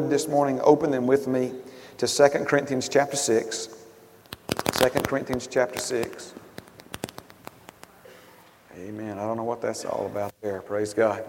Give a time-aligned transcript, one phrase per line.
[0.00, 1.52] this morning open them with me
[1.98, 3.68] to 2 Corinthians chapter 6.
[4.72, 6.34] 2 Corinthians chapter 6.
[8.78, 9.18] Amen.
[9.18, 10.60] I don't know what that's all about there.
[10.60, 11.24] Praise God.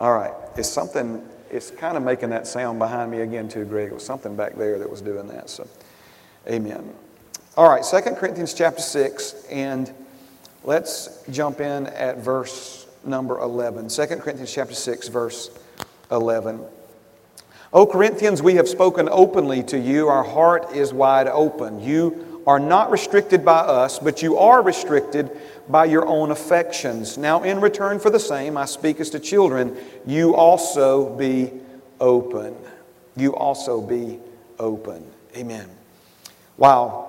[0.00, 0.32] All right.
[0.56, 3.88] It's something, it's kind of making that sound behind me again, too, Greg.
[3.88, 5.50] It was something back there that was doing that.
[5.50, 5.68] So,
[6.48, 6.90] amen.
[7.56, 7.84] All right.
[7.84, 9.44] 2 Corinthians chapter 6.
[9.50, 9.92] And
[10.64, 13.88] let's jump in at verse number 11.
[13.88, 15.50] 2 Corinthians chapter 6, verse
[16.10, 16.64] 11.
[17.72, 20.08] O Corinthians, we have spoken openly to you.
[20.08, 21.80] Our heart is wide open.
[21.80, 25.30] You are not restricted by us, but you are restricted
[25.68, 27.18] by your own affections.
[27.18, 29.76] Now, in return for the same, I speak as to children,
[30.06, 31.52] you also be
[32.00, 32.56] open.
[33.16, 34.18] You also be
[34.58, 35.04] open.
[35.36, 35.68] Amen.
[36.56, 37.04] Wow.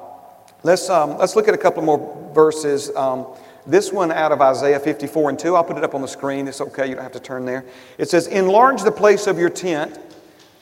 [0.64, 2.94] Let's, um, let's look at a couple more verses.
[2.98, 3.28] Um,
[3.66, 5.56] this one out of Isaiah 54 and 2.
[5.56, 6.50] I'll put it up on the screen.
[6.50, 6.90] It's okay.
[6.90, 7.64] You don't have to turn there.
[7.98, 9.98] It says, Enlarge the place of your tent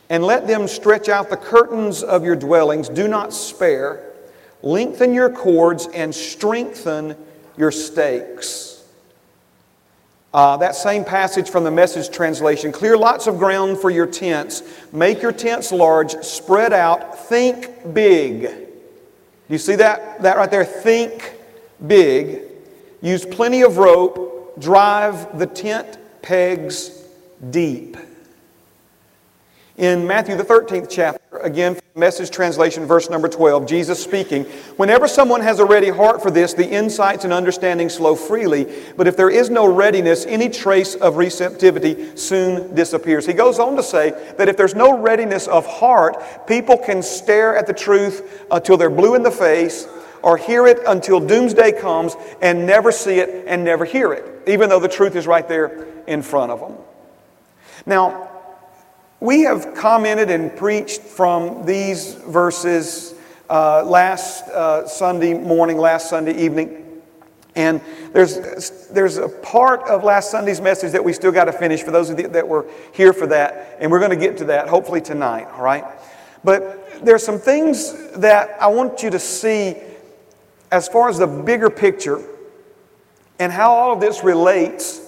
[0.10, 2.90] and let them stretch out the curtains of your dwellings.
[2.90, 4.14] Do not spare.
[4.62, 7.16] Lengthen your cords and strengthen
[7.58, 8.84] your stakes.
[10.34, 14.62] Uh, that same passage from the message translation clear lots of ground for your tents.
[14.92, 18.42] Make your tents large, spread out, think big.
[18.42, 20.66] Do you see that, that right there?
[20.66, 21.36] Think
[21.86, 22.44] big.
[23.02, 27.04] Use plenty of rope, drive the tent pegs
[27.50, 27.98] deep.
[29.78, 34.46] In Matthew, the 13th chapter, again, message translation, verse number 12, Jesus speaking,
[34.78, 38.66] Whenever someone has a ready heart for this, the insights and understanding flow freely.
[38.96, 43.28] But if there is no readiness, any trace of receptivity soon disappears.
[43.28, 47.56] He goes on to say that if there's no readiness of heart, people can stare
[47.56, 49.88] at the truth uh, until they're blue in the face
[50.24, 54.70] or hear it until doomsday comes and never see it and never hear it, even
[54.70, 56.76] though the truth is right there in front of them.
[57.86, 58.37] Now,
[59.20, 63.16] we have commented and preached from these verses
[63.50, 66.84] uh, last uh, Sunday morning, last Sunday evening.
[67.56, 67.82] And
[68.14, 71.90] there's, there's a part of last Sunday's message that we still got to finish for
[71.90, 73.78] those of you that were here for that.
[73.80, 75.84] And we're going to get to that hopefully tonight, all right?
[76.44, 79.78] But there's some things that I want you to see
[80.72, 82.22] as far as the bigger picture
[83.40, 85.07] and how all of this relates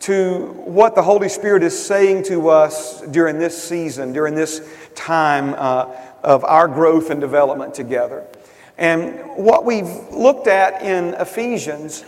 [0.00, 4.60] to what the Holy Spirit is saying to us during this season, during this
[4.94, 8.26] time uh, of our growth and development together.
[8.78, 12.04] And what we've looked at in Ephesians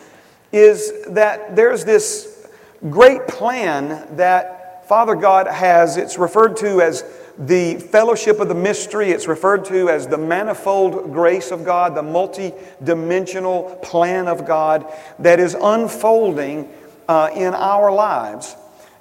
[0.52, 2.46] is that there's this
[2.90, 5.96] great plan that Father God has.
[5.96, 7.04] It's referred to as
[7.38, 9.10] the fellowship of the mystery.
[9.10, 14.90] It's referred to as the manifold grace of God, the multi dimensional plan of God
[15.18, 16.68] that is unfolding
[17.08, 18.54] uh, in our lives.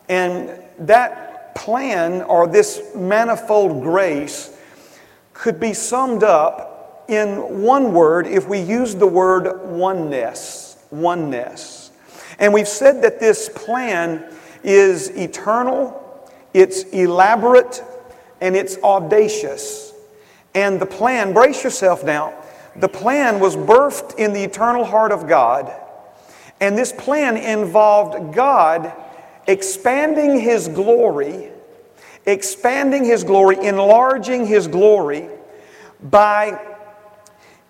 [0.09, 4.57] And that plan or this manifold grace
[5.33, 10.77] could be summed up in one word if we use the word oneness.
[10.91, 11.91] Oneness.
[12.39, 17.83] And we've said that this plan is eternal, it's elaborate,
[18.41, 19.93] and it's audacious.
[20.53, 22.33] And the plan, brace yourself now,
[22.75, 25.73] the plan was birthed in the eternal heart of God
[26.59, 28.93] and this plan involved God
[29.47, 31.51] expanding His glory,
[32.25, 35.29] expanding His glory, enlarging His glory
[36.01, 36.59] by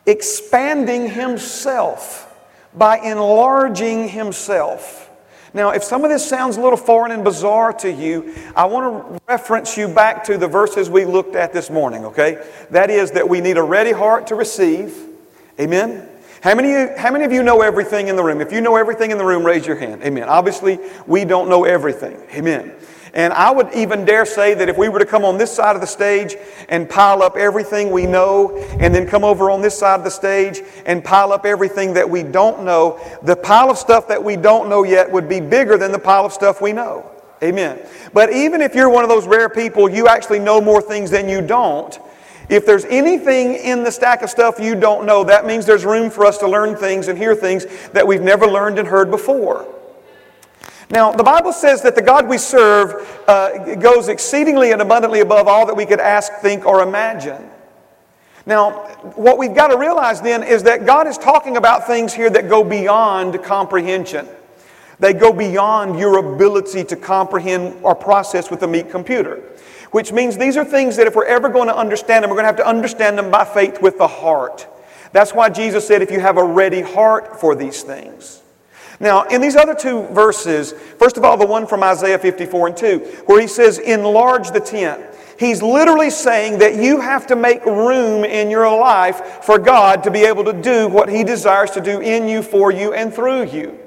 [0.05, 2.33] expanding Himself,
[2.73, 5.09] by enlarging Himself.
[5.53, 9.15] Now, if some of this sounds a little foreign and bizarre to you, I want
[9.15, 12.45] to reference you back to the verses we looked at this morning, okay?
[12.69, 14.95] That is, that we need a ready heart to receive.
[15.59, 16.07] Amen?
[16.41, 18.41] How many, how many of you know everything in the room?
[18.41, 20.03] If you know everything in the room, raise your hand.
[20.03, 20.29] Amen.
[20.29, 22.21] Obviously, we don't know everything.
[22.33, 22.73] Amen.
[23.13, 25.75] And I would even dare say that if we were to come on this side
[25.75, 26.35] of the stage
[26.69, 30.11] and pile up everything we know, and then come over on this side of the
[30.11, 34.35] stage and pile up everything that we don't know, the pile of stuff that we
[34.35, 37.09] don't know yet would be bigger than the pile of stuff we know.
[37.41, 37.79] Amen.
[38.13, 41.27] But even if you're one of those rare people, you actually know more things than
[41.27, 41.97] you don't,
[42.49, 46.09] if there's anything in the stack of stuff you don't know, that means there's room
[46.09, 49.67] for us to learn things and hear things that we've never learned and heard before.
[50.89, 55.47] Now, the Bible says that the God we serve uh, goes exceedingly and abundantly above
[55.47, 57.49] all that we could ask, think, or imagine.
[58.45, 58.71] Now,
[59.15, 62.47] what we've got to realize then is that God is talking about things here that
[62.47, 64.25] go beyond comprehension.
[64.99, 69.43] They go beyond your ability to comprehend or process with a meat computer
[69.91, 72.45] which means these are things that if we're ever going to understand them, we're going
[72.45, 74.67] to have to understand them by faith with the heart.
[75.13, 78.41] That's why Jesus said, if you have a ready heart for these things.
[78.99, 82.77] Now, in these other two verses, first of all, the one from Isaiah 54 and
[82.77, 85.03] 2, where he says, enlarge the tent.
[85.39, 90.11] He's literally saying that you have to make room in your life for God to
[90.11, 93.45] be able to do what He desires to do in you, for you, and through
[93.45, 93.77] you.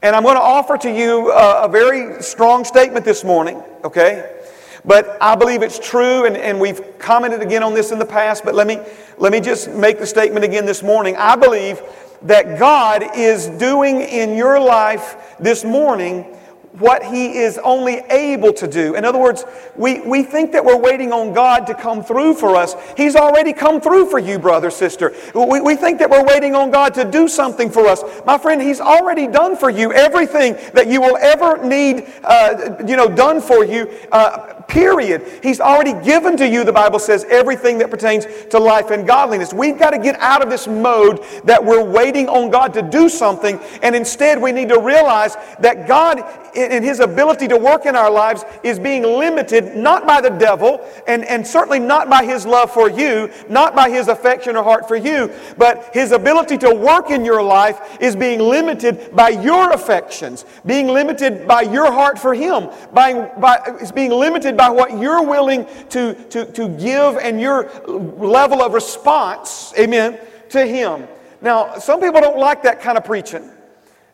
[0.00, 4.39] And I'm going to offer to you a, a very strong statement this morning, okay?
[4.84, 8.44] But I believe it's true, and, and we've commented again on this in the past,
[8.44, 8.78] but let me,
[9.18, 11.16] let me just make the statement again this morning.
[11.16, 11.82] I believe
[12.22, 16.36] that God is doing in your life this morning
[16.78, 18.94] what He is only able to do.
[18.94, 19.44] In other words,
[19.76, 22.74] we, we think that we're waiting on God to come through for us.
[22.96, 25.14] He's already come through for you, brother, sister.
[25.34, 28.04] We, we think that we're waiting on God to do something for us.
[28.24, 32.96] My friend, He's already done for you everything that you will ever need, uh, you
[32.96, 33.90] know, done for you.
[34.12, 35.40] Uh, period.
[35.42, 39.52] He's already given to you, the Bible says, everything that pertains to life and godliness.
[39.52, 43.08] We've got to get out of this mode that we're waiting on God to do
[43.08, 46.22] something, and instead we need to realize that God,
[46.54, 50.80] in His ability to work in our lives, is being limited not by the devil,
[51.06, 54.88] and, and certainly not by His love for you, not by His affection or heart
[54.88, 59.72] for you, but His ability to work in your life is being limited by your
[59.72, 64.98] affections, being limited by your heart for Him, by, by, it's being limited by what
[64.98, 70.18] you're willing to, to, to give and your level of response, amen,
[70.50, 71.06] to Him.
[71.40, 73.48] Now, some people don't like that kind of preaching.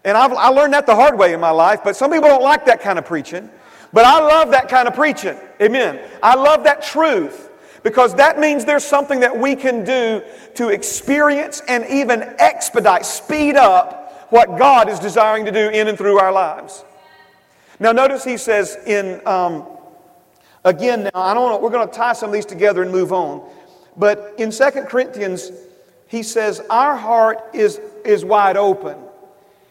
[0.05, 2.43] And I've, I learned that the hard way in my life, but some people don't
[2.43, 3.51] like that kind of preaching.
[3.93, 5.37] But I love that kind of preaching.
[5.61, 6.01] Amen.
[6.23, 7.51] I love that truth
[7.83, 10.23] because that means there's something that we can do
[10.55, 15.97] to experience and even expedite, speed up what God is desiring to do in and
[15.97, 16.85] through our lives.
[17.79, 19.67] Now, notice he says in um,
[20.67, 23.13] Again, now, I don't know, we're going to tie some of these together and move
[23.13, 23.49] on.
[23.97, 25.53] But in 2 Corinthians,
[26.09, 28.99] he says, Our heart is, is wide open.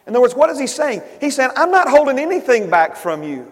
[0.07, 1.01] In other words, what is he saying?
[1.19, 3.51] He's saying, I'm not holding anything back from you.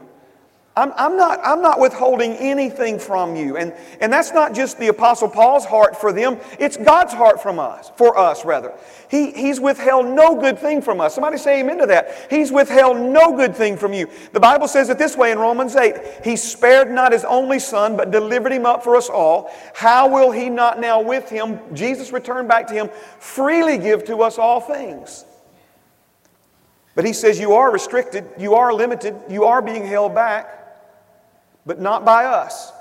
[0.76, 3.58] I'm, I'm, not, I'm not withholding anything from you.
[3.58, 7.60] And, and that's not just the Apostle Paul's heart for them, it's God's heart from
[7.60, 8.74] us, for us, rather.
[9.08, 11.14] He, he's withheld no good thing from us.
[11.14, 12.26] Somebody say amen to that.
[12.28, 14.10] He's withheld no good thing from you.
[14.32, 17.96] The Bible says it this way in Romans 8 He spared not His only Son,
[17.96, 19.52] but delivered Him up for us all.
[19.76, 24.24] How will He not now with Him, Jesus returned back to Him, freely give to
[24.24, 25.24] us all things?
[26.96, 30.62] But He says you are restricted, you are limited, you are being held back
[31.66, 32.72] but not by us.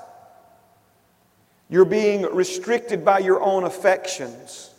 [1.69, 4.69] You're being restricted by your own affections.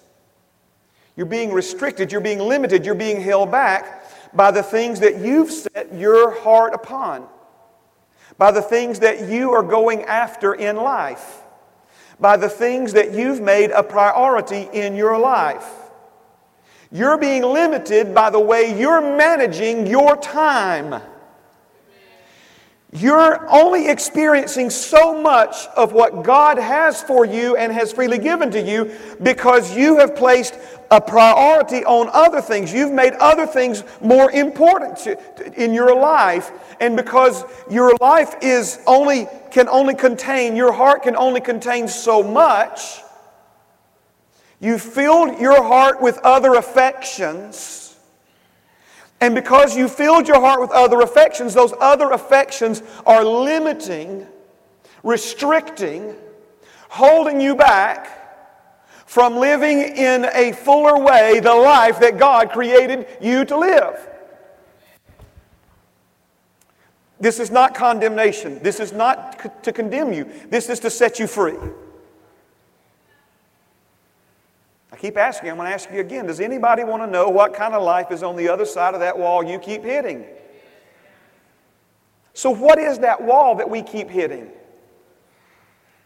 [1.17, 4.05] You're being restricted, you're being limited, you're being held back
[4.35, 7.27] by the things that you've set your heart upon,
[8.37, 11.43] by the things that you are going after in life,
[12.19, 15.69] by the things that you've made a priority in your life.
[16.91, 21.01] You're being limited by the way you're managing your time.
[22.97, 28.53] You're only experiencing so much of what God has for you and has freely given
[28.53, 30.57] to you because you have placed
[30.93, 32.73] a priority on other things.
[32.73, 36.53] You've made other things more important to, in your life.
[36.79, 42.23] And because your life is only, can only contain, your heart can only contain so
[42.23, 43.01] much,
[44.61, 47.84] you filled your heart with other affections
[49.25, 54.27] and because you filled your heart with other affections, those other affections are limiting,
[55.03, 56.15] restricting,
[56.91, 58.47] holding you back
[59.07, 64.11] from living in a fuller way the life that God created you to live.
[67.19, 68.63] This is not condemnation.
[68.63, 70.31] This is not to condemn you.
[70.51, 71.57] This is to set you free.
[74.93, 76.25] I keep asking, I'm going to ask you again.
[76.25, 79.01] Does anybody want to know what kind of life is on the other side of
[79.01, 80.25] that wall you keep hitting?
[82.33, 84.51] So, what is that wall that we keep hitting?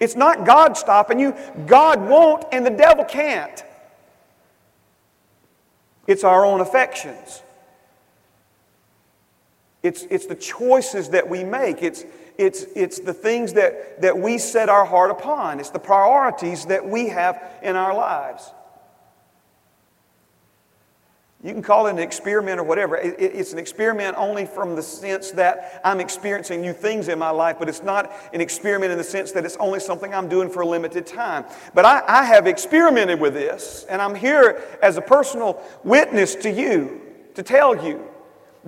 [0.00, 1.32] It's not God stopping you.
[1.66, 3.62] God won't, and the devil can't.
[6.08, 7.42] It's our own affections.
[9.84, 11.84] It's, it's the choices that we make.
[11.84, 12.04] It's,
[12.36, 15.60] it's, it's the things that, that we set our heart upon.
[15.60, 18.50] It's the priorities that we have in our lives.
[21.42, 22.96] You can call it an experiment or whatever.
[22.96, 27.56] It's an experiment only from the sense that I'm experiencing new things in my life,
[27.60, 30.62] but it's not an experiment in the sense that it's only something I'm doing for
[30.62, 31.44] a limited time.
[31.74, 36.50] But I, I have experimented with this, and I'm here as a personal witness to
[36.50, 37.02] you
[37.34, 38.07] to tell you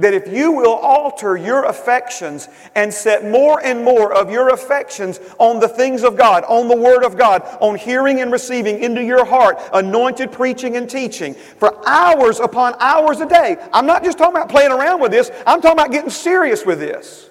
[0.00, 5.20] that if you will alter your affections and set more and more of your affections
[5.38, 9.02] on the things of God, on the Word of God, on hearing and receiving into
[9.02, 13.56] your heart anointed preaching and teaching for hours upon hours a day.
[13.72, 16.80] I'm not just talking about playing around with this, I'm talking about getting serious with
[16.80, 17.28] this.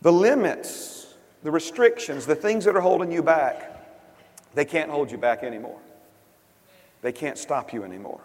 [0.00, 3.74] The limits, the restrictions, the things that are holding you back,
[4.54, 5.80] they can't hold you back anymore.
[7.02, 8.20] They can't stop you anymore.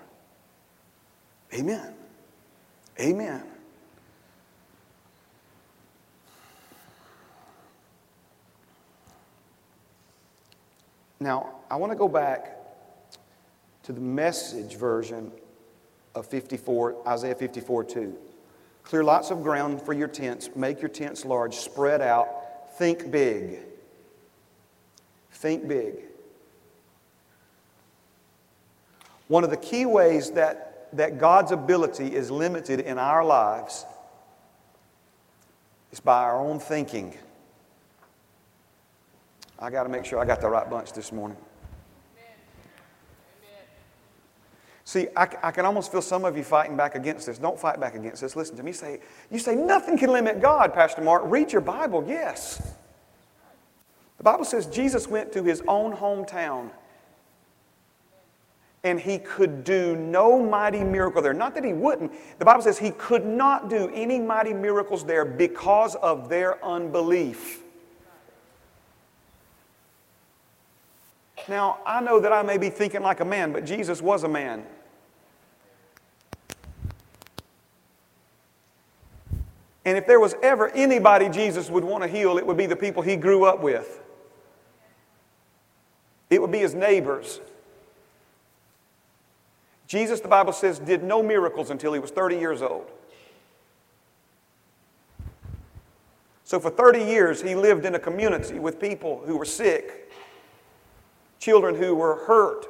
[1.54, 1.94] Amen.
[3.00, 3.44] Amen.
[11.20, 12.58] Now, I want to go back
[13.84, 15.32] to the message version
[16.16, 18.18] of 54, Isaiah 54 2.
[18.84, 23.60] Clear lots of ground for your tents, make your tents large, spread out, think big.
[25.32, 25.96] Think big.
[29.28, 33.86] One of the key ways that, that God's ability is limited in our lives
[35.92, 37.16] is by our own thinking.
[39.60, 41.38] I got to make sure I got the right bunch this morning.
[44.86, 47.38] See, I, I, can almost feel some of you fighting back against this.
[47.38, 48.36] Don't fight back against this.
[48.36, 48.74] Listen to me.
[48.74, 49.00] Say,
[49.32, 51.24] you say nothing can limit God, Pastor Mark.
[51.26, 52.04] Read your Bible.
[52.06, 52.76] Yes.
[54.18, 56.70] The Bible says Jesus went to his own hometown
[58.84, 61.34] and he could do no mighty miracle there.
[61.34, 62.12] Not that he wouldn't.
[62.38, 67.62] The Bible says he could not do any mighty miracles there because of their unbelief.
[71.48, 74.30] Now, I know that I may be thinking like a man, but Jesus was a
[74.30, 74.66] man.
[79.86, 82.76] And if there was ever anybody Jesus would want to heal, it would be the
[82.76, 84.02] people he grew up with.
[86.30, 87.42] It would be his neighbors.
[89.94, 92.90] Jesus, the Bible says, did no miracles until he was 30 years old.
[96.44, 100.12] So for 30 years, he lived in a community with people who were sick,
[101.38, 102.66] children who were hurt,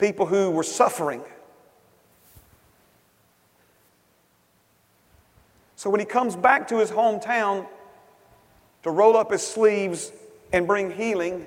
[0.00, 1.22] people who were suffering.
[5.76, 7.68] So when he comes back to his hometown
[8.82, 10.10] to roll up his sleeves
[10.52, 11.46] and bring healing,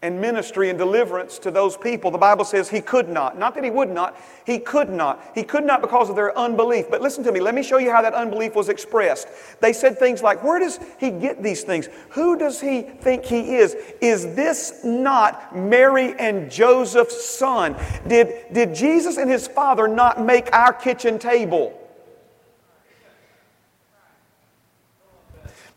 [0.00, 2.12] and ministry and deliverance to those people.
[2.12, 3.36] The Bible says he could not.
[3.36, 5.20] Not that he would not, he could not.
[5.34, 6.88] He could not because of their unbelief.
[6.88, 9.26] But listen to me, let me show you how that unbelief was expressed.
[9.60, 11.88] They said things like, Where does he get these things?
[12.10, 13.76] Who does he think he is?
[14.00, 17.74] Is this not Mary and Joseph's son?
[18.06, 21.76] Did, did Jesus and his father not make our kitchen table?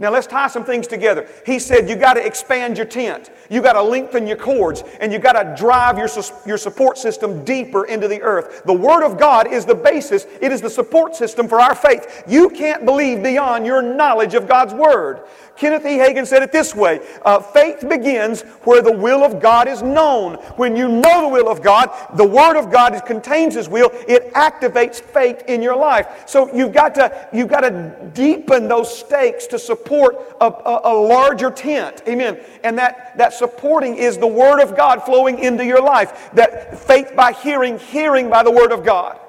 [0.01, 1.27] Now let's tie some things together.
[1.45, 3.29] He said you got to expand your tent.
[3.51, 6.09] You got to lengthen your cords and you got to drive your,
[6.43, 8.63] your support system deeper into the earth.
[8.65, 12.23] The Word of God is the basis, it is the support system for our faith.
[12.27, 15.21] You can't believe beyond your knowledge of God's Word.
[15.57, 15.97] Kenneth E.
[15.97, 20.35] Hagin said it this way uh, faith begins where the will of God is known.
[20.55, 24.33] When you know the will of God, the Word of God contains His will, it
[24.33, 26.23] activates faith in your life.
[26.25, 30.93] So you've got to, you've got to deepen those stakes to support a, a, a
[30.93, 32.01] larger tent.
[32.07, 32.39] Amen.
[32.63, 36.31] And that, that supporting is the Word of God flowing into your life.
[36.33, 39.19] That faith by hearing, hearing by the Word of God.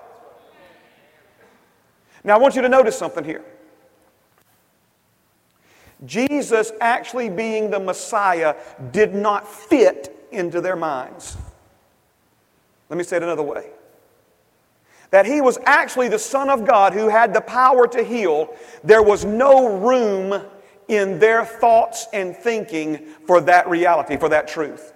[2.24, 3.44] Now I want you to notice something here.
[6.04, 8.56] Jesus actually being the Messiah
[8.90, 11.36] did not fit into their minds.
[12.88, 13.70] Let me say it another way.
[15.10, 19.02] That he was actually the Son of God who had the power to heal, there
[19.02, 20.42] was no room
[20.88, 24.92] in their thoughts and thinking for that reality, for that truth.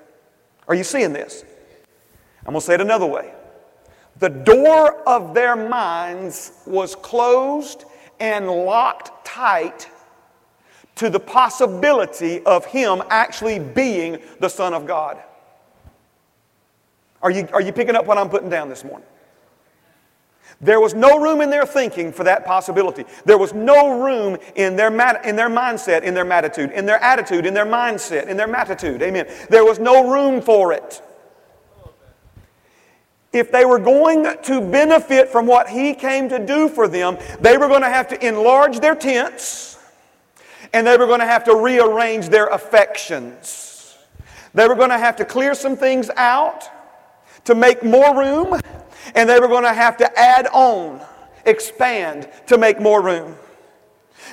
[0.68, 1.44] Are you seeing this?
[2.40, 3.32] I'm going to say it another way.
[4.18, 7.84] The door of their minds was closed
[8.18, 9.88] and locked tight
[10.96, 15.22] to the possibility of him actually being the Son of God.
[17.22, 19.06] Are you, are you picking up what I'm putting down this morning?
[20.60, 23.04] There was no room in their thinking for that possibility.
[23.26, 27.02] There was no room in their, mat- in their mindset, in their attitude, in their
[27.02, 29.02] attitude, in their mindset, in their attitude.
[29.02, 29.28] Amen.
[29.50, 31.02] There was no room for it.
[33.32, 37.58] If they were going to benefit from what he came to do for them, they
[37.58, 39.75] were going to have to enlarge their tents
[40.76, 43.96] and they were going to have to rearrange their affections.
[44.52, 46.64] They were going to have to clear some things out
[47.46, 48.60] to make more room,
[49.14, 51.00] and they were going to have to add on,
[51.46, 53.36] expand to make more room.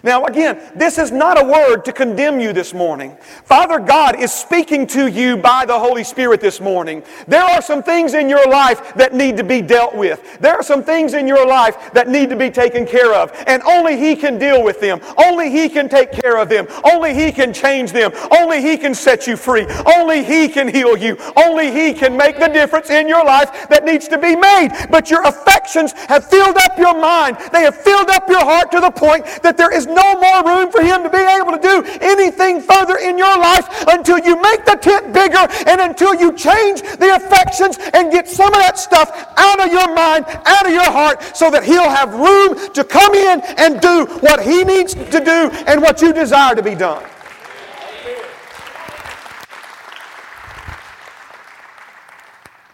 [0.02, 3.16] Now, again, this is not a word to condemn you this morning.
[3.44, 7.04] Father God is speaking to you by the Holy Spirit this morning.
[7.28, 10.40] There are some things in your life that need to be dealt with.
[10.40, 13.32] There are some things in your life that need to be taken care of.
[13.48, 15.02] And only He can deal with them.
[15.18, 16.68] Only He can take care of them.
[16.84, 18.12] Only He can change them.
[18.32, 19.66] Only He can set you free.
[19.86, 21.18] Only He can heal you.
[21.36, 24.70] Only He can make the difference in your life that needs to be made.
[24.90, 27.38] But your affections have filled up your mind.
[27.52, 30.72] They have filled up your heart to the point that there is no more room
[30.72, 34.66] for Him to be able to do anything further in your life until you make
[34.66, 39.10] the tent bigger and until you change the affections and get some of that stuff
[39.38, 43.14] out of your mind, out of your heart, so that He'll have room to come
[43.14, 47.04] in and do what He needs to do and what you desire to be done.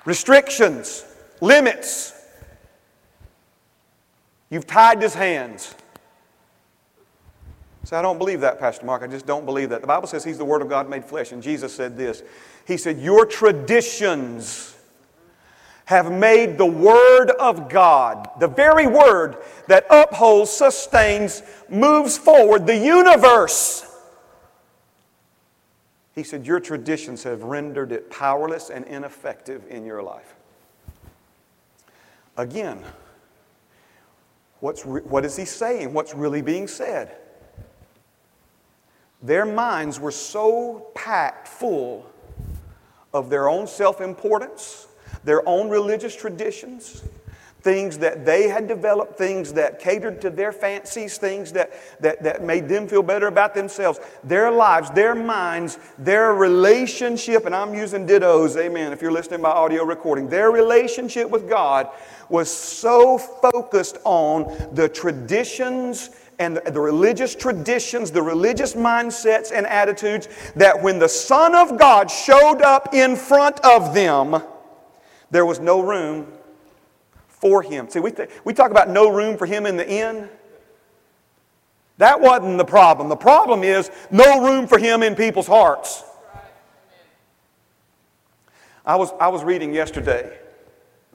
[0.06, 1.06] Restrictions,
[1.40, 2.14] limits.
[4.50, 5.76] You've tied his hands.
[7.98, 9.02] I don't believe that, Pastor Mark.
[9.02, 9.82] I just don't believe that.
[9.82, 12.22] The Bible says he's the Word of God made flesh, and Jesus said this.
[12.68, 14.76] He said, Your traditions
[15.86, 22.78] have made the Word of God, the very Word that upholds, sustains, moves forward the
[22.78, 23.92] universe.
[26.14, 30.36] He said, Your traditions have rendered it powerless and ineffective in your life.
[32.38, 32.84] Again,
[34.60, 35.92] what's re- what is he saying?
[35.92, 37.18] What's really being said?
[39.22, 42.06] Their minds were so packed full
[43.14, 44.88] of their own self importance,
[45.24, 47.04] their own religious traditions,
[47.62, 52.44] things that they had developed, things that catered to their fancies, things that, that, that
[52.44, 54.00] made them feel better about themselves.
[54.24, 59.52] Their lives, their minds, their relationship, and I'm using dittos, amen, if you're listening by
[59.52, 61.90] audio recording, their relationship with God
[62.30, 70.30] was so focused on the traditions and the religious traditions, the religious mindsets and attitudes,
[70.56, 74.42] that when the Son of God showed up in front of them,
[75.30, 76.32] there was no room
[77.28, 77.90] for Him.
[77.90, 80.30] See, we, th- we talk about no room for Him in the inn.
[81.98, 83.10] That wasn't the problem.
[83.10, 86.04] The problem is no room for Him in people's hearts.
[88.86, 90.38] I was, I was reading yesterday.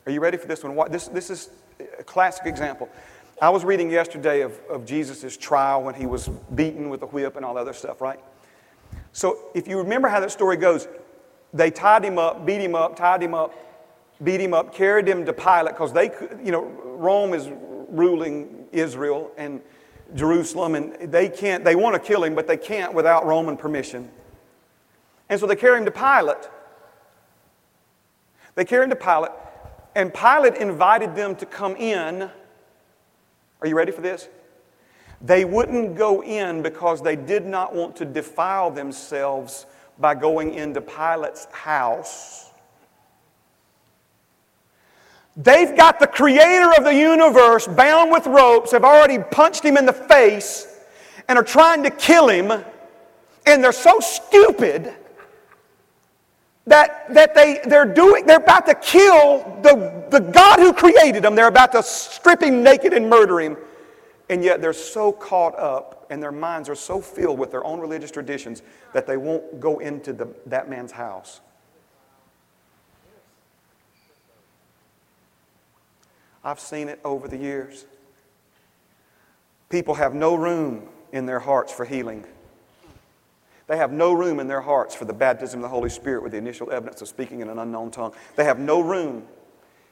[0.04, 0.78] Are you ready for this one?
[0.92, 1.48] This, this is
[1.98, 2.90] a classic example.
[3.42, 7.36] I was reading yesterday of, of Jesus' trial when he was beaten with a whip
[7.36, 8.20] and all that other stuff, right?
[9.12, 10.86] So if you remember how that story goes,
[11.52, 13.52] they tied him up, beat him up, tied him up,
[14.22, 17.50] beat him up, carried him to Pilate because they, could, you know, Rome is
[17.88, 19.60] ruling Israel and
[20.14, 24.10] Jerusalem, and they can't, they want to kill him, but they can't without Roman permission.
[25.28, 26.48] And so they carry him to Pilate.
[28.54, 29.32] They carry him to Pilate,
[29.96, 32.30] and Pilate invited them to come in
[33.64, 34.28] are you ready for this?
[35.22, 39.64] They wouldn't go in because they did not want to defile themselves
[39.98, 42.50] by going into Pilate's house.
[45.34, 49.86] They've got the creator of the universe bound with ropes, have already punched him in
[49.86, 50.84] the face,
[51.26, 52.52] and are trying to kill him.
[53.46, 54.92] And they're so stupid
[56.66, 61.34] that, that they, they're, doing, they're about to kill the, the God who created them.
[61.34, 63.56] They're about to strip him naked and murder him.
[64.30, 67.80] And yet they're so caught up and their minds are so filled with their own
[67.80, 68.62] religious traditions
[68.94, 71.40] that they won't go into the, that man's house.
[76.42, 77.86] I've seen it over the years.
[79.70, 82.24] People have no room in their hearts for healing.
[83.66, 86.32] They have no room in their hearts for the baptism of the Holy Spirit with
[86.32, 88.12] the initial evidence of speaking in an unknown tongue.
[88.36, 89.26] They have no room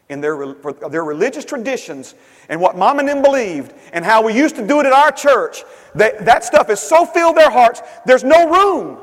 [0.09, 0.55] in their,
[0.91, 2.15] their religious traditions
[2.51, 5.11] and what mom and them believed and how we used to do it at our
[5.11, 5.65] church.
[5.95, 8.99] They, that stuff has so filled their hearts, there's no room.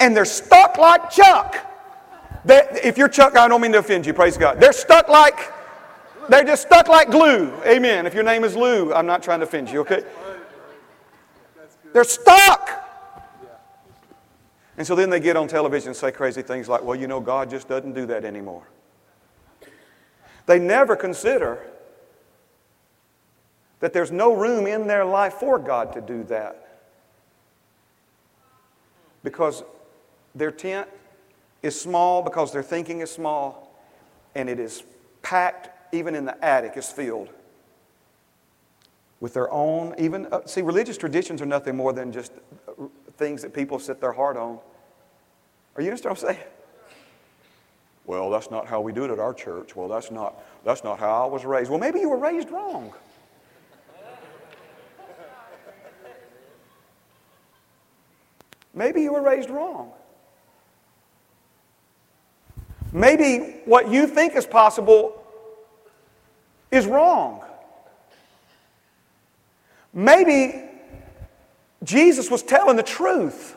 [0.00, 1.66] And they're stuck like Chuck.
[2.44, 4.58] They, if you're Chuck, I don't mean to offend you, praise God.
[4.58, 5.52] They're stuck like,
[6.28, 7.52] they're just stuck like glue.
[7.64, 8.06] Amen.
[8.06, 10.02] If your name is Lou, I'm not trying to offend you, okay?
[11.92, 12.89] They're stuck.
[14.80, 17.20] And so then they get on television and say crazy things like, well, you know,
[17.20, 18.66] God just doesn't do that anymore.
[20.46, 21.66] They never consider
[23.80, 26.78] that there's no room in their life for God to do that.
[29.22, 29.64] Because
[30.34, 30.88] their tent
[31.62, 33.78] is small, because their thinking is small,
[34.34, 34.82] and it is
[35.20, 37.28] packed, even in the attic, is filled
[39.20, 42.32] with their own, even, uh, see, religious traditions are nothing more than just
[43.18, 44.58] things that people set their heart on.
[45.76, 46.46] Are you understand what I'm saying?
[48.04, 49.76] Well, that's not how we do it at our church.
[49.76, 51.70] Well, that's not, that's not how I was raised.
[51.70, 52.92] Well, maybe you were raised wrong.
[58.74, 59.92] Maybe you were raised wrong.
[62.92, 65.24] Maybe what you think is possible
[66.70, 67.44] is wrong.
[69.92, 70.64] Maybe
[71.84, 73.56] Jesus was telling the truth.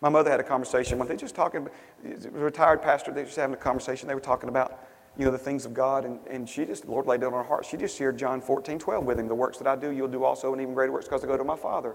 [0.00, 1.68] My mother had a conversation one day, just talking,
[2.04, 4.08] a retired pastor, they were just having a conversation.
[4.08, 4.82] They were talking about,
[5.18, 6.06] you know, the things of God.
[6.06, 7.66] And, and she just, the Lord laid it on her heart.
[7.66, 9.28] She just shared John 14, 12 with him.
[9.28, 11.36] The works that I do, you'll do also, and even greater works because I go
[11.36, 11.94] to my Father.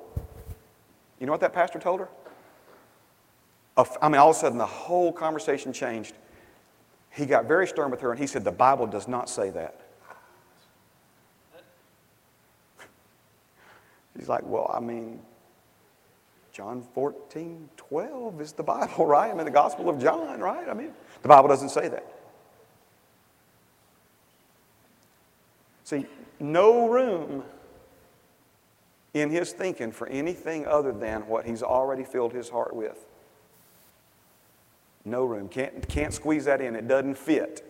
[1.19, 2.09] You know what that pastor told her?
[4.01, 6.13] I mean, all of a sudden, the whole conversation changed.
[7.09, 9.81] He got very stern with her and he said, The Bible does not say that.
[14.17, 15.21] She's like, Well, I mean,
[16.55, 19.29] John 14, 12 is the Bible, right?
[19.29, 20.69] I mean, the Gospel of John, right?
[20.69, 22.05] I mean, the Bible doesn't say that.
[25.83, 26.05] See,
[26.39, 27.43] no room
[29.13, 33.05] in his thinking for anything other than what he's already filled his heart with.
[35.03, 35.49] No room.
[35.49, 36.77] Can't, can't squeeze that in.
[36.77, 37.69] It doesn't fit.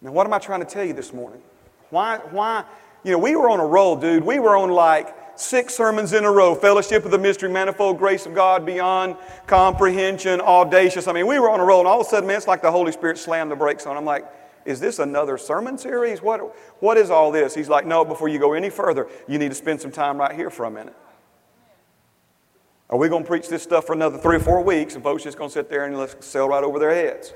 [0.00, 1.42] Now, what am I trying to tell you this morning?
[1.90, 2.64] Why, why,
[3.04, 4.24] you know, we were on a roll, dude.
[4.24, 8.26] We were on like six sermons in a row fellowship of the mystery, manifold grace
[8.26, 11.08] of God beyond comprehension, audacious.
[11.08, 12.62] I mean, we were on a roll, and all of a sudden, man, it's like
[12.62, 13.96] the Holy Spirit slammed the brakes on.
[13.96, 14.26] I'm like,
[14.64, 16.22] is this another sermon series?
[16.22, 17.54] What, what is all this?
[17.54, 20.34] He's like, no, before you go any further, you need to spend some time right
[20.34, 20.94] here for a minute.
[22.88, 25.22] Are we going to preach this stuff for another three or four weeks and folks
[25.22, 27.32] just going to sit there and let's sail right over their heads?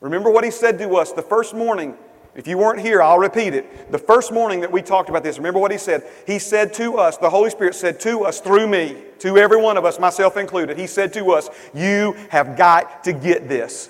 [0.00, 1.96] Remember what he said to us the first morning.
[2.36, 3.90] If you weren't here, I'll repeat it.
[3.90, 6.06] The first morning that we talked about this, remember what he said?
[6.26, 9.78] He said to us, the Holy Spirit said to us through me, to every one
[9.78, 13.88] of us, myself included, he said to us, You have got to get this.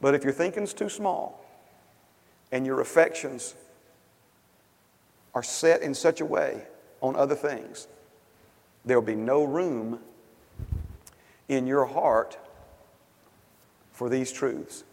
[0.00, 1.44] But if your thinking's too small
[2.50, 3.54] and your affections
[5.34, 6.62] are set in such a way
[7.02, 7.88] on other things,
[8.86, 9.98] there'll be no room
[11.48, 12.38] in your heart
[13.92, 14.84] for these truths.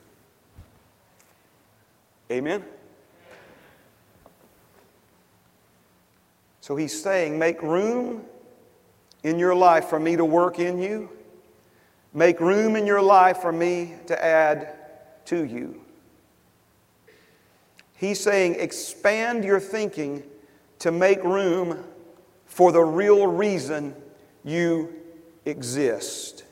[2.31, 2.63] Amen?
[6.61, 8.23] So he's saying, make room
[9.23, 11.09] in your life for me to work in you.
[12.13, 14.73] Make room in your life for me to add
[15.25, 15.81] to you.
[17.97, 20.23] He's saying, expand your thinking
[20.79, 21.83] to make room
[22.45, 23.95] for the real reason
[24.43, 24.93] you
[25.45, 26.43] exist.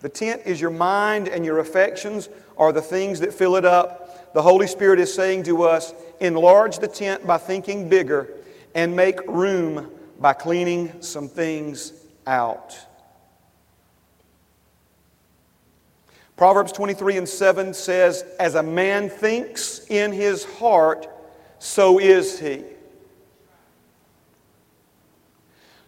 [0.00, 4.32] The tent is your mind and your affections are the things that fill it up.
[4.34, 8.28] The Holy Spirit is saying to us, enlarge the tent by thinking bigger
[8.74, 9.90] and make room
[10.20, 11.92] by cleaning some things
[12.26, 12.76] out.
[16.36, 21.08] Proverbs 23 and 7 says, As a man thinks in his heart,
[21.60, 22.64] so is he.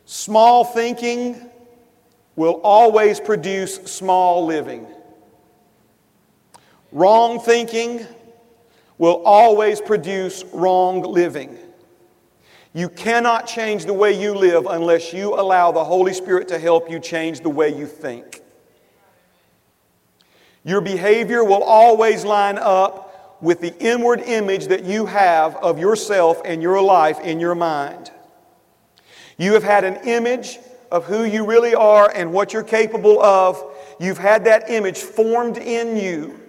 [0.05, 1.51] Small thinking
[2.37, 4.87] will always produce small living.
[6.93, 8.07] Wrong thinking
[8.99, 11.59] will always produce wrong living.
[12.73, 16.91] You cannot change the way you live unless you allow the Holy Spirit to help
[16.91, 18.43] you change the way you think.
[20.63, 26.41] Your behavior will always line up with the inward image that you have of yourself
[26.45, 28.11] and your life in your mind.
[29.39, 30.59] You have had an image
[30.91, 33.63] of who you really are and what you're capable of.
[34.01, 36.46] You've had that image formed in you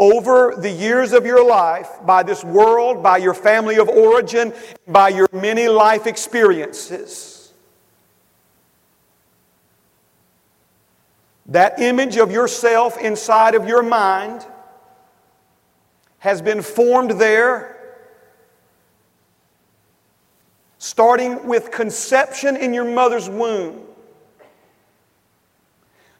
[0.00, 4.50] over the years of your life by this world, by your family of origin,
[4.88, 7.52] by your many life experiences.
[11.44, 14.46] That image of yourself inside of your mind
[16.20, 17.76] has been formed there,
[20.78, 23.82] starting with conception in your mother's womb.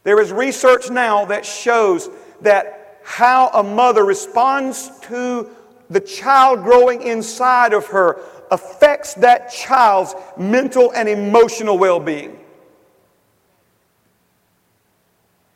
[0.03, 5.49] There is research now that shows that how a mother responds to
[5.89, 12.37] the child growing inside of her affects that child's mental and emotional well being.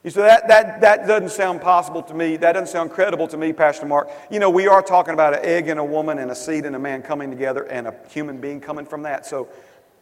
[0.03, 2.37] You say, that, that, that doesn't sound possible to me.
[2.37, 4.11] That doesn't sound credible to me, Pastor Mark.
[4.29, 6.75] You know, we are talking about an egg and a woman and a seed and
[6.75, 9.25] a man coming together and a human being coming from that.
[9.25, 9.49] So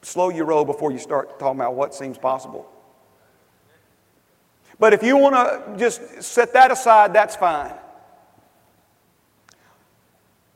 [0.02, 2.70] slow your roll before you start talking about what seems possible.
[4.84, 7.72] But if you want to just set that aside, that's fine.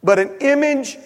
[0.03, 0.97] But an image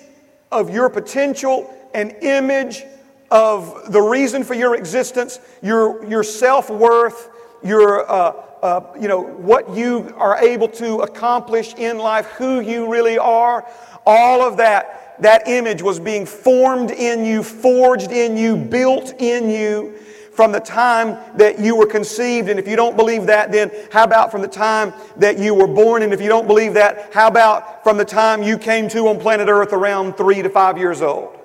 [0.51, 2.81] of your potential, an image
[3.29, 7.29] of the reason for your existence, your, your self worth,
[7.63, 12.91] your, uh, uh, you know, what you are able to accomplish in life, who you
[12.91, 13.67] really are,
[14.03, 19.47] all of that, that image was being formed in you, forged in you, built in
[19.47, 19.95] you
[20.41, 22.49] from the time that you were conceived.
[22.49, 25.67] And if you don't believe that, then how about from the time that you were
[25.67, 26.01] born?
[26.01, 29.19] And if you don't believe that, how about from the time you came to on
[29.19, 31.37] planet Earth around three to five years old?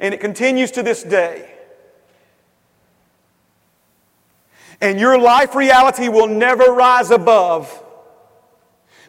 [0.00, 1.46] And it continues to this day.
[4.80, 7.84] And your life reality will never rise above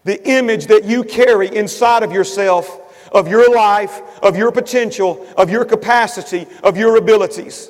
[0.04, 5.50] the image that you carry inside of yourself, of your life, of your potential, of
[5.50, 7.70] your capacity, of your abilities.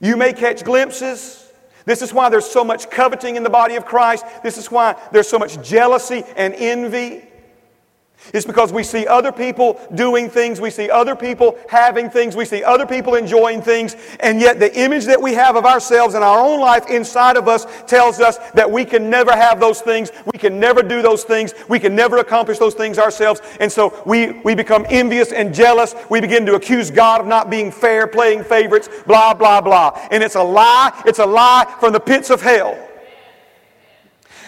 [0.00, 1.52] You may catch glimpses.
[1.84, 4.24] This is why there's so much coveting in the body of Christ.
[4.42, 7.27] This is why there's so much jealousy and envy.
[8.32, 12.44] It's because we see other people doing things, we see other people having things, we
[12.44, 16.24] see other people enjoying things, and yet the image that we have of ourselves and
[16.24, 20.10] our own life inside of us tells us that we can never have those things,
[20.32, 23.40] we can never do those things, we can never accomplish those things ourselves.
[23.60, 25.94] And so we, we become envious and jealous.
[26.08, 29.98] We begin to accuse God of not being fair, playing favorites, blah, blah, blah.
[30.10, 31.02] And it's a lie.
[31.06, 32.87] It's a lie from the pits of hell.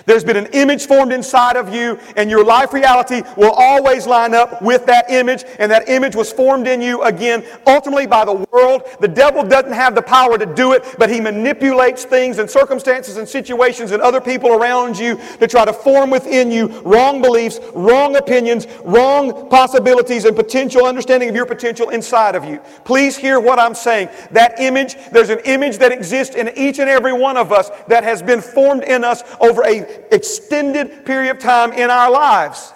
[0.06, 4.34] There's been an image formed inside of you, and your life reality will always line
[4.34, 8.46] up with that image, and that image was formed in you again, ultimately by the
[8.50, 8.82] world.
[9.00, 13.16] The devil doesn't have the power to do it, but he manipulates things and circumstances
[13.16, 17.60] and situations and other people around you to try to form within you wrong beliefs,
[17.74, 22.58] wrong opinions, wrong possibilities, and potential understanding of your potential inside of you.
[22.84, 24.08] Please hear what I'm saying.
[24.30, 28.04] That image, there's an image that exists in each and every one of us that
[28.04, 32.72] has been formed in us over a extended period of time in our lives.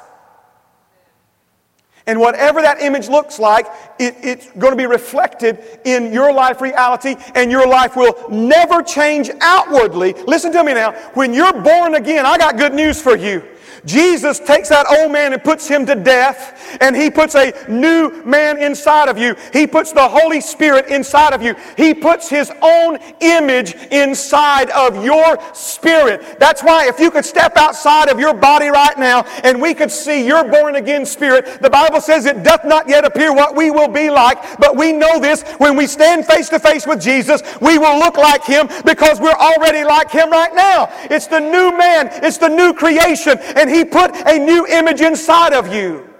[2.07, 3.66] And whatever that image looks like,
[3.98, 8.83] it, it's going to be reflected in your life reality, and your life will never
[8.83, 10.12] change outwardly.
[10.27, 10.92] Listen to me now.
[11.14, 13.42] When you're born again, I got good news for you.
[13.85, 18.23] Jesus takes that old man and puts him to death, and he puts a new
[18.25, 19.37] man inside of you.
[19.53, 21.55] He puts the Holy Spirit inside of you.
[21.77, 26.38] He puts his own image inside of your spirit.
[26.38, 29.90] That's why if you could step outside of your body right now and we could
[29.90, 33.70] see your born again spirit, the Bible says it doth not yet appear what we
[33.70, 37.42] will be like, but we know this when we stand face to face with Jesus,
[37.61, 40.88] we will look like him because we're already like him right now.
[41.11, 45.52] It's the new man, it's the new creation, and he put a new image inside
[45.52, 46.13] of you.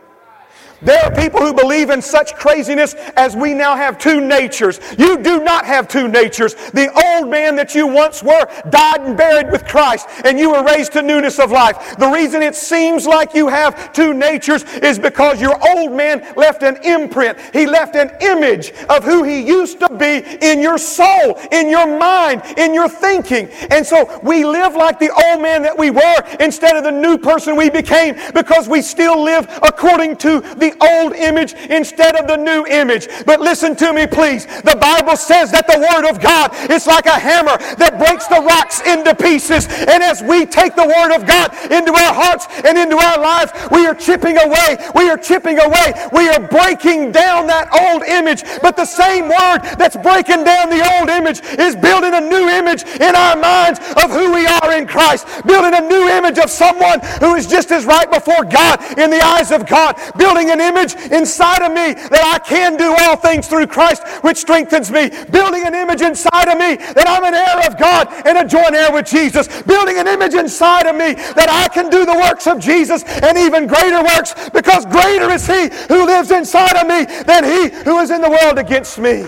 [0.84, 4.80] There are people who believe in such craziness as we now have two natures.
[4.98, 6.54] You do not have two natures.
[6.54, 10.62] The old man that you once were died and buried with Christ, and you were
[10.62, 11.96] raised to newness of life.
[11.96, 16.62] The reason it seems like you have two natures is because your old man left
[16.62, 17.38] an imprint.
[17.52, 21.98] He left an image of who he used to be in your soul, in your
[21.98, 23.48] mind, in your thinking.
[23.70, 27.16] And so we live like the old man that we were instead of the new
[27.16, 32.37] person we became because we still live according to the old image instead of the
[32.37, 33.08] new image.
[33.26, 34.46] But listen to me, please.
[34.46, 38.40] The Bible says that the Word of God is like a hammer that breaks the
[38.40, 39.66] rocks into pieces.
[39.66, 43.52] And as we take the Word of God into our hearts and into our lives,
[43.70, 44.78] we are chipping away.
[44.94, 45.94] We are chipping away.
[46.12, 48.44] We are breaking down that old image.
[48.62, 52.84] But the same Word that's breaking down the old image is building a new image
[53.00, 55.26] in our minds of who we are in Christ.
[55.46, 59.20] Building a new image of someone who is just as right before God in the
[59.20, 59.96] eyes of God.
[60.16, 64.38] Building an image inside of me that I can do all things through Christ, which
[64.38, 65.10] strengthens me.
[65.30, 68.74] Building an image inside of me that I'm an heir of God and a joint
[68.74, 69.50] heir with Jesus.
[69.62, 73.36] Building an image inside of me that I can do the works of Jesus and
[73.36, 77.98] even greater works because greater is He who lives inside of me than He who
[77.98, 79.26] is in the world against me.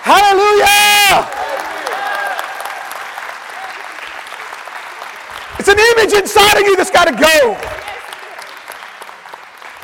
[0.00, 1.28] Hallelujah!
[5.58, 7.85] It's an image inside of you that's got to go.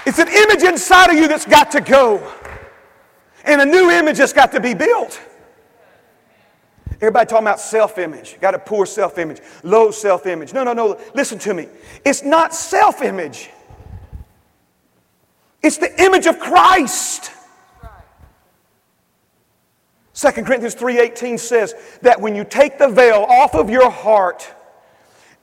[0.05, 2.33] It's an image inside of you that's got to go.
[3.45, 5.21] And a new image has got to be built.
[6.95, 8.39] Everybody talking about self image.
[8.41, 10.53] Got a poor self image, low self image.
[10.53, 11.01] No, no, no.
[11.15, 11.69] Listen to me.
[12.05, 13.51] It's not self image,
[15.63, 17.33] it's the image of Christ.
[20.15, 24.49] 2 Corinthians 3:18 says that when you take the veil off of your heart,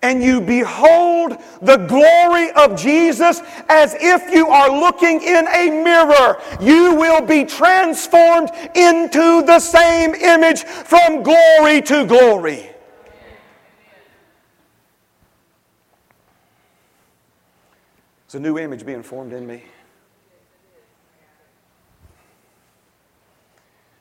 [0.02, 6.42] and you behold the glory of Jesus as if you are looking in a mirror,
[6.62, 12.70] you will be transformed into the same image from glory to glory.
[18.26, 19.64] It's a new image being formed in me.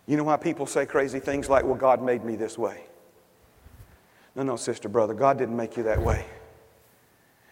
[0.07, 2.85] You know why people say crazy things like, well, God made me this way?
[4.39, 6.25] No, no, sister, brother, God didn't make you that way.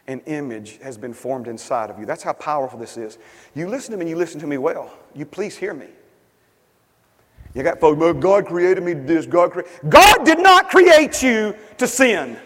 [0.07, 2.07] An image has been formed inside of you.
[2.07, 3.19] That's how powerful this is.
[3.57, 4.97] You listen to me and you listen to me well.
[5.13, 5.89] You please hear me.
[7.55, 9.73] You got folks, God created me this, God created.
[9.89, 12.39] God did not create you to sin.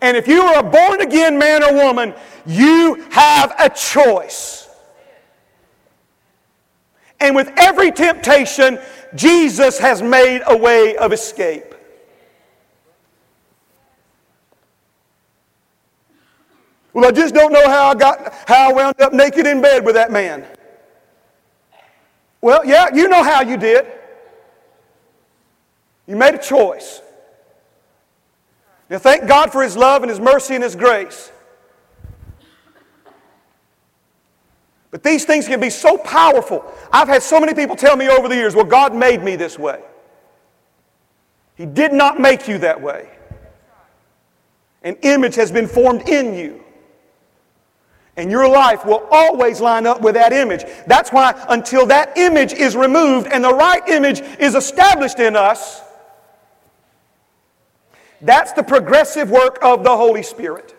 [0.00, 2.14] And if you are a born again man or woman,
[2.46, 4.68] you have a choice.
[7.18, 8.78] And with every temptation,
[9.14, 11.74] Jesus has made a way of escape.
[16.92, 19.84] Well, I just don't know how I got how I wound up naked in bed
[19.84, 20.46] with that man.
[22.40, 23.86] Well, yeah, you know how you did.
[26.06, 27.02] You made a choice.
[28.88, 31.32] Now, thank God for His love and His mercy and His grace.
[34.96, 36.64] But these things can be so powerful.
[36.90, 39.58] I've had so many people tell me over the years, well, God made me this
[39.58, 39.82] way.
[41.54, 43.10] He did not make you that way.
[44.82, 46.64] An image has been formed in you.
[48.16, 50.64] And your life will always line up with that image.
[50.86, 55.82] That's why, until that image is removed and the right image is established in us,
[58.22, 60.74] that's the progressive work of the Holy Spirit.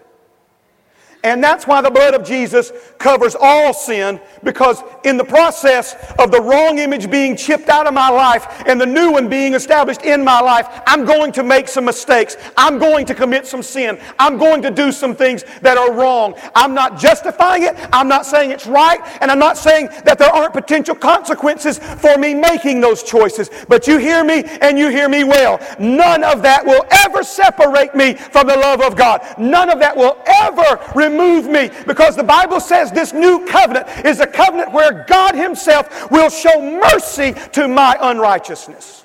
[1.23, 6.31] And that's why the blood of Jesus covers all sin, because in the process of
[6.31, 10.03] the wrong image being chipped out of my life and the new one being established
[10.03, 12.37] in my life, I'm going to make some mistakes.
[12.55, 13.99] I'm going to commit some sin.
[14.19, 16.35] I'm going to do some things that are wrong.
[16.55, 17.75] I'm not justifying it.
[17.91, 18.99] I'm not saying it's right.
[19.21, 23.49] And I'm not saying that there aren't potential consequences for me making those choices.
[23.67, 25.59] But you hear me and you hear me well.
[25.79, 29.21] None of that will ever separate me from the love of God.
[29.37, 34.19] None of that will ever remove me because the Bible says this new covenant is
[34.19, 39.03] a covenant where God Himself will show mercy to my unrighteousness.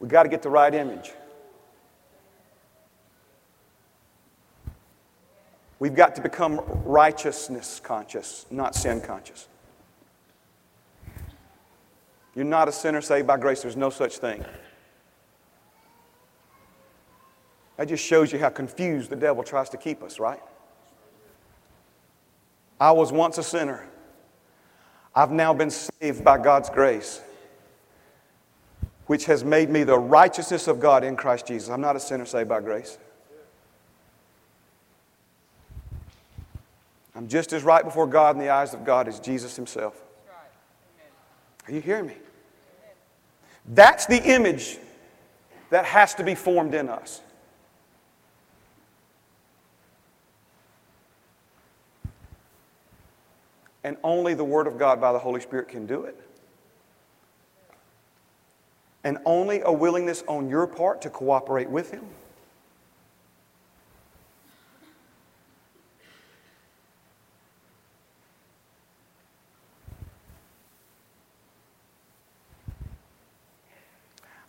[0.00, 1.12] We got to get the right image.
[5.78, 9.46] We've got to become righteousness conscious, not sin conscious.
[12.34, 13.62] You're not a sinner saved by grace.
[13.62, 14.44] There's no such thing.
[17.76, 20.42] That just shows you how confused the devil tries to keep us, right?
[22.80, 23.86] I was once a sinner.
[25.14, 27.20] I've now been saved by God's grace,
[29.06, 31.68] which has made me the righteousness of God in Christ Jesus.
[31.68, 32.98] I'm not a sinner saved by grace.
[37.14, 40.01] I'm just as right before God in the eyes of God as Jesus Himself.
[41.66, 42.16] Are you hearing me?
[43.66, 44.78] That's the image
[45.70, 47.20] that has to be formed in us.
[53.84, 56.18] And only the Word of God by the Holy Spirit can do it.
[59.04, 62.04] And only a willingness on your part to cooperate with Him.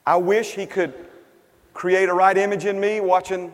[0.06, 0.94] I wish he could
[1.74, 3.54] create a right image in me watching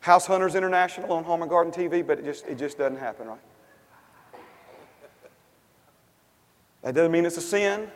[0.00, 3.28] House Hunters International on Home and Garden TV, but it just, it just doesn't happen,
[3.28, 3.38] right?
[6.82, 7.90] That doesn't mean it's a sin.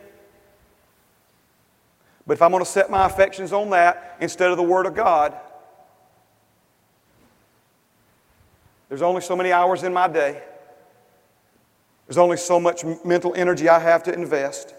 [2.27, 4.93] But if I'm going to set my affections on that instead of the Word of
[4.93, 5.33] God,
[8.89, 10.41] there's only so many hours in my day.
[12.07, 14.73] There's only so much mental energy I have to invest.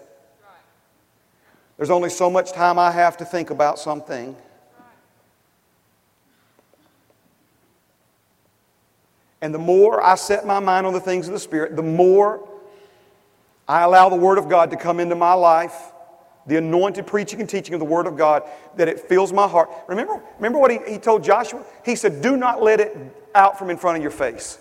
[1.77, 4.35] There's only so much time I have to think about something.
[9.41, 12.47] And the more I set my mind on the things of the Spirit, the more
[13.67, 15.91] I allow the Word of God to come into my life,
[16.47, 18.43] the anointed preaching and teaching of the Word of God,
[18.77, 19.69] that it fills my heart.
[19.87, 21.63] Remember, remember what he, he told Joshua?
[21.83, 22.97] He said, Do not let it
[23.35, 24.59] out from in front of your face.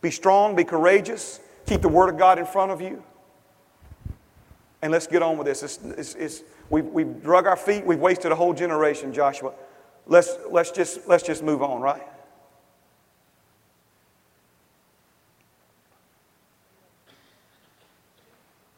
[0.00, 3.04] Be strong, be courageous, keep the Word of God in front of you.
[4.82, 5.62] And let's get on with this.
[5.62, 7.84] It's, it's, it's, we've, we've drug our feet.
[7.84, 9.52] We've wasted a whole generation, Joshua.
[10.06, 12.02] Let's, let's, just, let's just move on, right?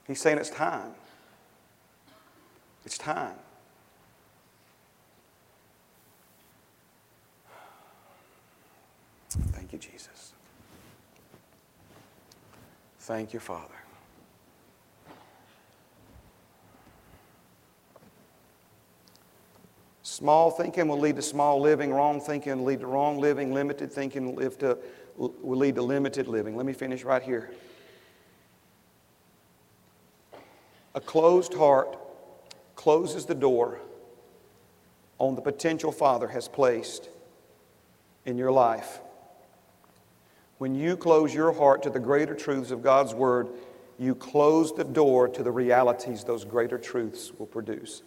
[0.06, 0.92] He's saying it's time.
[2.84, 3.36] It's time.
[9.30, 10.32] Thank you, Jesus.
[12.98, 13.81] Thank you, Father.
[20.22, 21.92] Small thinking will lead to small living.
[21.92, 23.52] Wrong thinking will lead to wrong living.
[23.52, 24.78] Limited thinking will, to,
[25.16, 26.56] will lead to limited living.
[26.56, 27.50] Let me finish right here.
[30.94, 31.98] A closed heart
[32.76, 33.80] closes the door
[35.18, 37.08] on the potential Father has placed
[38.24, 39.00] in your life.
[40.58, 43.48] When you close your heart to the greater truths of God's Word,
[43.98, 48.04] you close the door to the realities those greater truths will produce.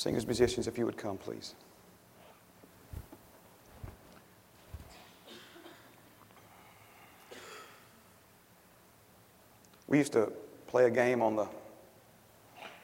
[0.00, 1.54] Singers, musicians, if you would come, please.
[9.88, 10.32] We used to
[10.68, 11.46] play a game on the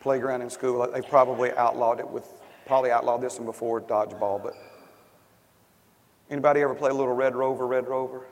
[0.02, 0.86] playground in school.
[0.92, 2.28] They probably outlawed it with,
[2.66, 4.52] probably outlawed this one before dodgeball, but
[6.28, 8.26] anybody ever play a little Red Rover, Red Rover?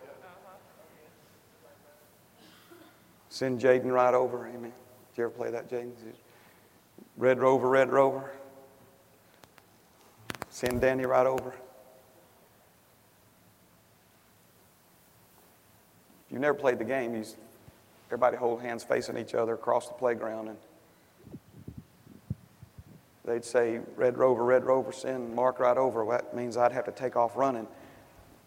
[3.31, 4.75] Send Jaden right over, amen.
[5.15, 5.93] Did you ever play that, Jaden?
[7.17, 8.31] Red Rover, Red Rover.
[10.55, 11.49] Send Danny right over.
[11.49, 11.57] If
[16.31, 17.25] you've never played the game, you
[18.07, 20.57] everybody hold hands facing each other across the playground and
[23.25, 26.05] they'd say, Red Rover, Red Rover, send Mark right over.
[26.05, 27.67] Well, that means I'd have to take off running.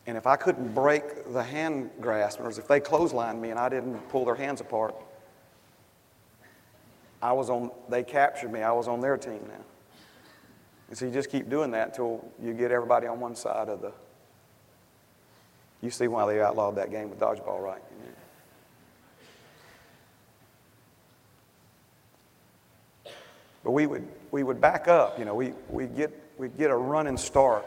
[0.06, 3.68] And if I couldn't break the hand grasp, or if they clotheslined me and I
[3.68, 4.96] didn't pull their hands apart,
[7.22, 8.62] I was on, they captured me.
[8.62, 9.66] I was on their team now.
[10.90, 13.82] And so you just keep doing that until you get everybody on one side of
[13.82, 13.92] the.
[15.82, 17.82] You see why they outlawed that game with dodgeball, right?
[23.68, 26.76] But we would, we would back up, you know, we, we'd, get, we'd get a
[26.76, 27.66] running start.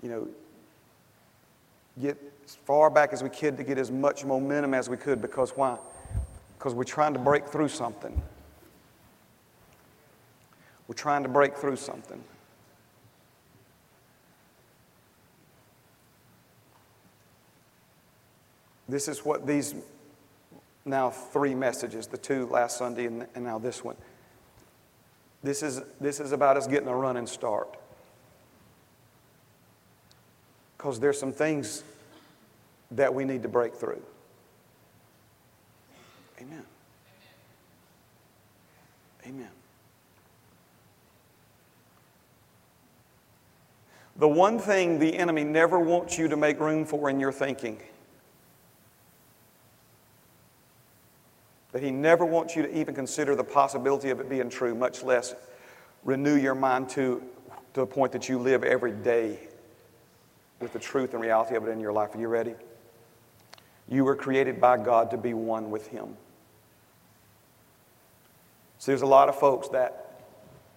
[0.00, 0.28] You know,
[2.00, 5.20] get as far back as we could to get as much momentum as we could
[5.20, 5.76] because why?
[6.56, 8.22] Because we're trying to break through something.
[10.86, 12.22] We're trying to break through something.
[18.88, 19.74] This is what these
[20.84, 23.96] now three messages the two last Sunday and, and now this one.
[25.42, 27.76] This is, this is about us getting a running start.
[30.76, 31.82] Because there's some things
[32.90, 34.02] that we need to break through.
[36.40, 36.64] Amen.
[39.26, 39.50] Amen.
[44.16, 47.80] The one thing the enemy never wants you to make room for in your thinking,
[51.72, 55.02] that he never wants you to even consider the possibility of it being true, much
[55.02, 55.34] less
[56.04, 57.22] renew your mind to,
[57.72, 59.38] to the point that you live every day
[60.60, 62.14] with the truth and reality of it in your life.
[62.14, 62.54] Are you ready?
[63.88, 66.16] You were created by God to be one with Him.
[68.78, 70.03] See, there's a lot of folks that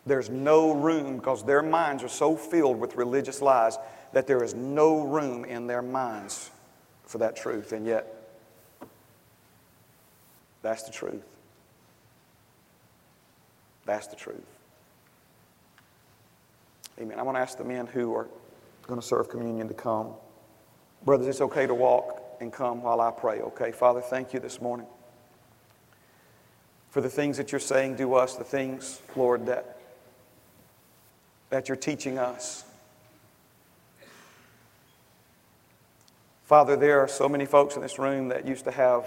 [0.08, 3.78] there's no room because their minds are so filled with religious lies
[4.14, 6.50] that there is no room in their minds
[7.04, 7.74] for that truth.
[7.74, 8.30] And yet,
[10.62, 11.24] that's the truth.
[13.86, 14.44] That's the truth.
[17.00, 17.20] Amen.
[17.20, 18.28] I want to ask the men who are
[18.88, 20.14] going to serve communion to come.
[21.06, 23.72] Brothers, it's okay to walk and come while I pray, okay?
[23.72, 24.88] Father, thank you this morning
[26.90, 29.77] for the things that you're saying to us, the things, Lord, that
[31.50, 32.64] that you're teaching us.
[36.44, 39.06] Father, there are so many folks in this room that used to have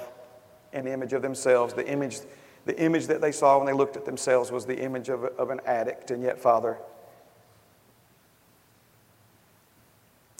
[0.72, 1.72] an image of themselves.
[1.72, 2.18] The image,
[2.66, 5.51] the image that they saw when they looked at themselves was the image of, of
[5.51, 6.11] an addict.
[6.11, 6.76] And yet, Father,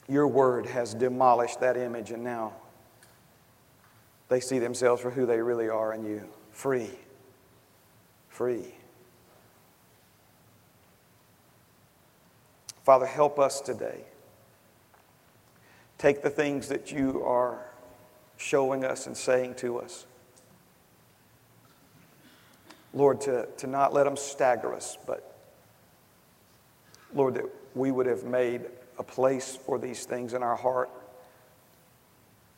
[0.09, 2.53] your word has demolished that image, and now
[4.28, 6.90] they see themselves for who they really are in you free.
[8.28, 8.74] Free.
[12.91, 14.01] Father, help us today.
[15.97, 17.64] Take the things that you are
[18.36, 20.07] showing us and saying to us.
[22.93, 25.36] Lord, to, to not let them stagger us, but
[27.14, 27.45] Lord, that
[27.76, 28.62] we would have made
[28.99, 30.91] a place for these things in our heart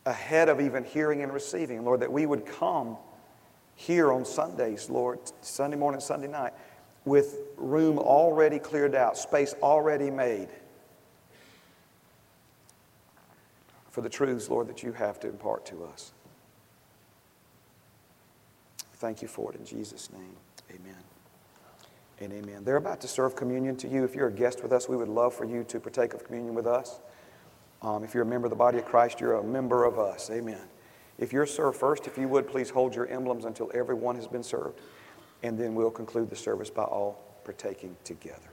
[0.07, 1.85] ahead of even hearing and receiving.
[1.85, 2.97] Lord, that we would come
[3.75, 6.53] here on Sundays, Lord, Sunday morning, Sunday night,
[7.05, 10.49] with room already cleared out, space already made
[13.91, 16.13] for the truths, Lord, that you have to impart to us.
[18.95, 20.35] Thank you for it in Jesus' name.
[20.71, 20.95] Amen.
[22.19, 22.63] And amen.
[22.63, 24.03] They're about to serve communion to you.
[24.03, 26.55] If you're a guest with us, we would love for you to partake of communion
[26.55, 27.01] with us.
[27.81, 30.29] Um, if you're a member of the body of Christ, you're a member of us.
[30.31, 30.61] Amen.
[31.19, 34.43] If you're served first, if you would, please hold your emblems until everyone has been
[34.43, 34.79] served
[35.43, 38.52] and then we'll conclude the service by all partaking together.